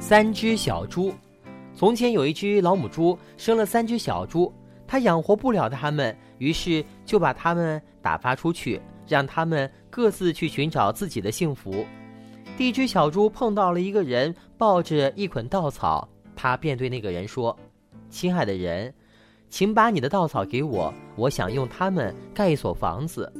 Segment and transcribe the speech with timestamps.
[0.00, 1.12] 三只小猪。
[1.74, 4.52] 从前有一只老母猪生了三只小猪，
[4.86, 11.84] 它养活不了它们，于是就把它们打发出去，让它们各自去寻找自己的幸福。
[12.56, 17.56] 第一只小猪碰到了一个人，抱着一捆稻草，他便对那个人说
[18.08, 18.92] ：“亲爱的人，
[19.50, 23.30] 请把你的稻草给我，我想用它们盖一所房子。”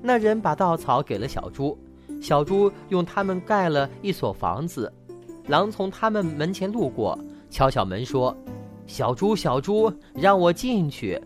[0.00, 1.76] 那人把稻草给了小猪，
[2.22, 4.90] 小猪用它们盖了一所房子。
[5.46, 7.18] 狼从他们门前路过，
[7.50, 8.34] 敲敲门说
[8.86, 11.20] ：“小猪，小猪，让我进去。”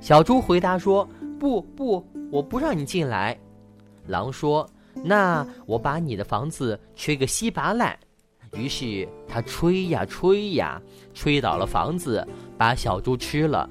[0.00, 3.36] 小猪回答说：“不不，我不让你进来。”
[4.06, 4.68] 狼说
[5.04, 7.98] ：“那我把你的房子吹个稀巴烂。”
[8.56, 10.80] 于是他吹呀吹呀，
[11.12, 12.26] 吹倒了房子，
[12.56, 13.68] 把小猪吃了。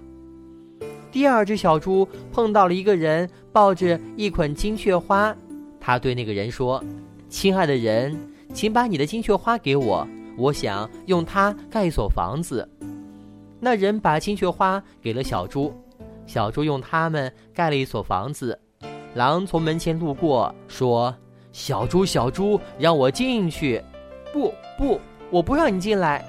[1.12, 5.36] 第二只小猪碰到了一个人，抱着一捆金雀花，
[5.80, 6.84] 他对那个人说
[7.30, 8.18] ：“亲爱的人。”
[8.54, 12.68] 请把你的金雀花给我，我想用它盖一所房子。
[13.60, 15.74] 那人把金雀花给了小猪，
[16.26, 18.60] 小猪用它们盖了一所房子。
[19.14, 21.16] 狼从门前路过，说
[21.52, 23.82] ：“小猪，小猪，让我进去。
[24.34, 26.24] ”“不，不，我不让你进来。”“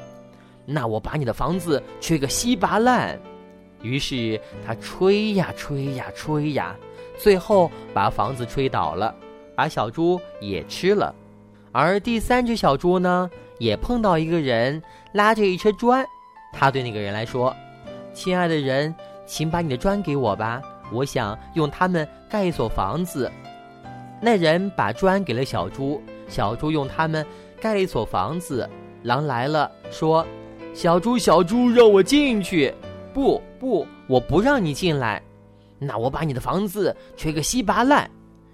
[0.67, 3.19] 那我把你的房子吹个稀巴烂。”
[3.83, 6.77] 于是他吹呀吹呀吹呀，
[7.19, 9.15] 最后把房子吹倒了，
[9.55, 11.15] 把小猪也吃了。
[11.73, 14.83] 而第三只小猪呢，也碰到一个人
[15.13, 16.05] 拉着一车砖，
[16.53, 17.55] 他对那个人来说
[18.13, 20.61] ：“亲爱的人，请把你的砖给我吧，
[20.93, 23.31] 我想用它们盖一所房子。”
[24.21, 27.25] 那人把砖给了小猪，小猪用它们
[27.61, 28.69] 盖了一所房子。
[29.03, 30.27] 狼来了，说
[30.75, 32.75] ：“小猪，小猪，让我进去
[33.15, 35.23] ！”“不，不，我不让你进来。
[35.79, 38.11] ”“那我把你的房子吹个稀巴烂。”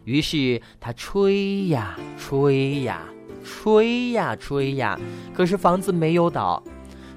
[0.07, 3.03] 于是他吹呀吹呀
[3.45, 4.99] 吹呀吹呀，
[5.35, 6.63] 可是房子没有倒。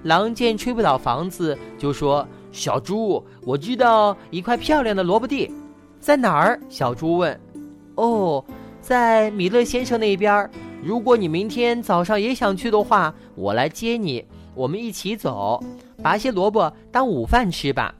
[0.03, 5.52] 狼见吹不倒房子，就说：“小猪，我知道一块漂亮的萝卜地，
[5.99, 7.39] 在哪儿？”小猪问。
[7.95, 8.43] “哦，
[8.81, 10.49] 在米勒先生那边。
[10.83, 14.25] 如果你明天早上也想去的话，我来接你，
[14.55, 15.64] 我们一起走，
[16.02, 17.93] 拔些萝卜当午饭吃吧。”“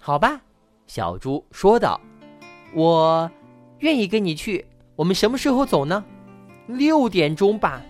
[0.00, 0.40] 好吧。”
[0.88, 2.00] 小猪说道。
[2.74, 3.30] “我。”
[3.82, 6.04] 愿意跟你去，我们什么时候走呢？
[6.68, 7.82] 六点钟吧。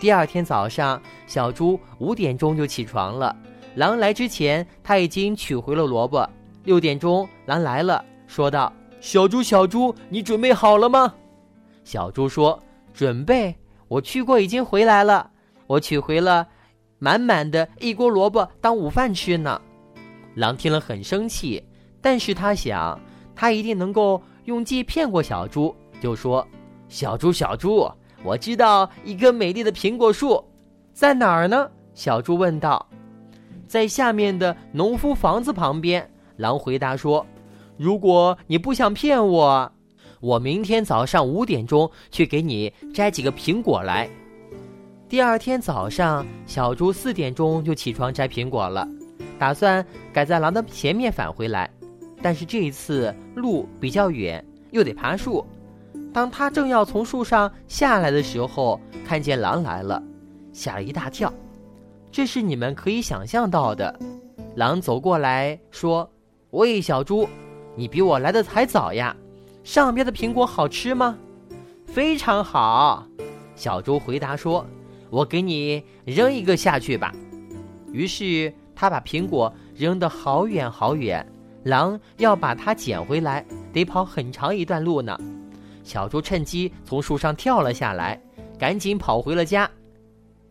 [0.00, 3.34] 第二天早上，小猪五点钟就起床了。
[3.74, 6.28] 狼来之前，他已经取回了萝卜。
[6.62, 11.12] 六点钟，狼来了，说道：“小猪，小猪，你准备好了吗？”
[11.82, 12.56] 小猪说
[12.94, 13.52] ：“准备。
[13.88, 15.28] 我去过，已经回来了。
[15.66, 16.46] 我取回了
[17.00, 19.60] 满满的一锅萝卜当午饭吃呢。”
[20.36, 21.60] 狼听了很生气，
[22.00, 23.00] 但是他想，
[23.34, 24.22] 他一定能够。
[24.48, 26.46] 用计骗过小猪，就说
[26.88, 27.86] ：“小猪，小猪，
[28.24, 30.42] 我知道一棵美丽的苹果树，
[30.94, 32.88] 在哪儿呢？”小猪问道。
[33.68, 37.24] “在下面的农夫房子旁边。”狼回答说。
[37.76, 39.70] “如果你不想骗我，
[40.20, 44.08] 我明天早上五点钟去给你摘几个苹果来。”
[45.10, 48.88] 第二天早上，小猪四点钟就起床摘苹果了，
[49.38, 51.70] 打算赶在狼的前面返回来。
[52.22, 55.46] 但是这一次路比较远，又得爬树。
[56.12, 60.02] 当他正要从树上下来的时候，看见狼来了，
[60.52, 61.32] 吓了一大跳。
[62.10, 63.98] 这是你们可以想象到的。
[64.56, 66.10] 狼走过来说
[66.50, 67.28] ：“喂，小猪，
[67.76, 69.14] 你比我来的还早呀。
[69.62, 71.16] 上边的苹果好吃吗
[71.86, 73.06] ？”“非常好。”
[73.54, 74.66] 小猪回答说
[75.10, 77.14] ：“我给你扔一个下去吧。”
[77.92, 81.24] 于是他把苹果扔得好远好远。
[81.64, 85.18] 狼要把它捡回来，得跑很长一段路呢。
[85.82, 88.20] 小猪趁机从树上跳了下来，
[88.58, 89.70] 赶紧跑回了家。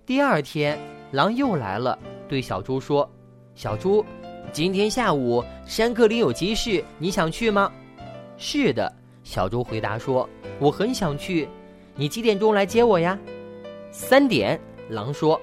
[0.06, 0.78] 第二天，
[1.12, 1.98] 狼又来了，
[2.28, 3.10] 对小猪说
[3.56, 4.04] ：“小猪，
[4.52, 7.72] 今天下午山克林有急事，你想去吗
[8.38, 8.92] ？”“是的。”
[9.24, 10.28] 小猪回答说
[10.60, 11.48] ，“我很想去。
[11.96, 13.18] 你几点钟来接我呀
[13.92, 14.60] ？”“三点。”
[14.90, 15.40] 狼说。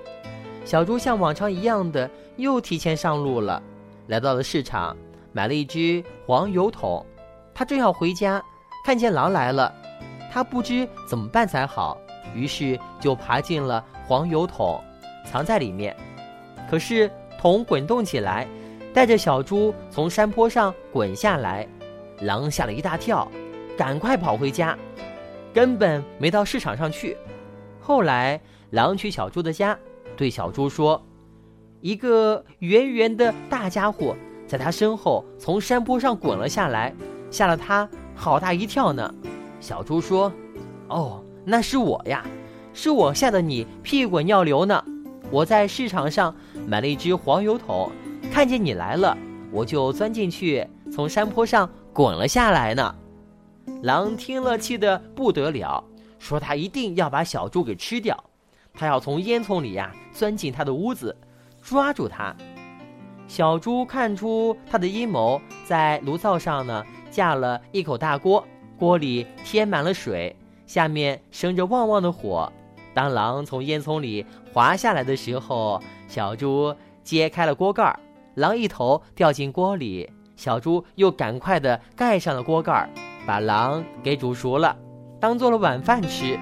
[0.64, 3.62] 小猪像往常一样的又提前上路了，
[4.06, 4.96] 来到了市场。
[5.34, 7.04] 买了一只黄油桶，
[7.52, 8.40] 他正要回家，
[8.86, 9.74] 看见狼来了，
[10.30, 11.98] 他不知怎么办才好，
[12.36, 14.80] 于是就爬进了黄油桶，
[15.26, 15.94] 藏在里面。
[16.70, 18.46] 可是桶滚动起来，
[18.94, 21.66] 带着小猪从山坡上滚下来，
[22.20, 23.28] 狼吓了一大跳，
[23.76, 24.78] 赶快跑回家，
[25.52, 27.16] 根本没到市场上去。
[27.80, 28.40] 后来
[28.70, 29.76] 狼去小猪的家，
[30.16, 31.04] 对小猪说
[31.82, 34.16] ：“一个圆圆的大家伙。”
[34.54, 36.94] 在他身后从山坡上滚了下来，
[37.28, 39.12] 吓了他好大一跳呢。
[39.58, 40.32] 小猪说
[40.86, 42.24] ：“哦，那是我呀，
[42.72, 44.84] 是我吓得你屁滚尿流呢。”
[45.28, 46.32] 我在市场上
[46.68, 47.90] 买了一只黄油桶，
[48.30, 49.18] 看见你来了，
[49.50, 52.94] 我就钻进去，从山坡上滚了下来呢。”
[53.82, 55.82] 狼听了，气得不得了，
[56.20, 58.22] 说他一定要把小猪给吃掉，
[58.72, 61.16] 他要从烟囱里呀钻进他的屋子，
[61.60, 62.32] 抓住他。
[63.26, 68.44] 小猪看出他的阴谋，在炉灶上呢架了一口大锅，
[68.78, 70.36] 锅里添满了水，
[70.66, 72.52] 下面生着旺旺的火。
[72.92, 77.98] 当狼从烟囱里滑下来的时候，小猪揭开了锅盖，
[78.34, 82.88] 狼一头掉进锅里，小猪又赶快的盖上了锅盖，
[83.26, 84.76] 把狼给煮熟了，
[85.18, 86.38] 当做了晚饭吃。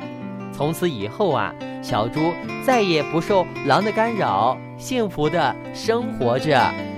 [0.52, 1.52] 从此以后啊，
[1.82, 2.32] 小猪
[2.64, 6.91] 再也不受狼的干扰，幸福的生活着。